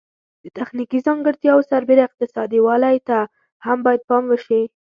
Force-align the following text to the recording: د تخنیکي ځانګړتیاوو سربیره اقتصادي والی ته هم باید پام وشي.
د 0.43 0.45
تخنیکي 0.57 0.99
ځانګړتیاوو 1.07 1.67
سربیره 1.71 2.01
اقتصادي 2.05 2.59
والی 2.67 2.97
ته 3.07 3.17
هم 3.65 3.77
باید 3.85 4.01
پام 4.09 4.23
وشي. 4.27 4.61